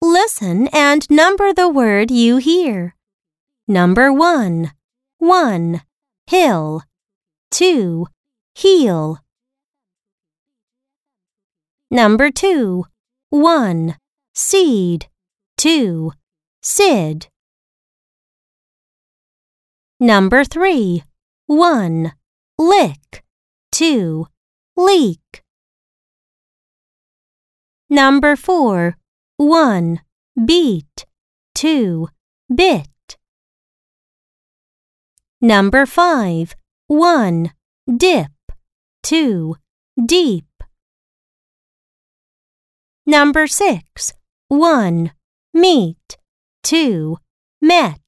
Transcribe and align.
Listen 0.00 0.66
and 0.72 1.08
number 1.08 1.52
the 1.52 1.68
word 1.68 2.10
you 2.10 2.38
hear. 2.38 2.96
Number 3.68 4.12
one, 4.12 4.72
one, 5.18 5.82
hill. 6.26 6.82
Two, 7.50 8.08
heel. 8.54 9.18
Number 11.88 12.30
two, 12.30 12.86
one, 13.30 13.96
seed. 14.34 15.06
Two, 15.56 16.12
sid. 16.62 17.28
Number 20.00 20.42
three, 20.42 21.04
one, 21.46 22.12
lick. 22.58 23.22
Two, 23.70 24.26
leak. 24.76 25.42
Number 27.88 28.34
four, 28.36 28.96
one, 29.36 30.00
beat. 30.46 31.06
Two, 31.54 32.08
bit. 32.54 32.88
Number 35.40 35.86
five, 35.86 36.54
one, 36.86 37.52
dip. 37.96 38.30
Two, 39.02 39.56
deep. 40.06 40.44
Number 43.06 43.46
six, 43.46 44.12
one, 44.48 45.12
meet. 45.52 46.16
Two, 46.62 47.18
met. 47.60 48.01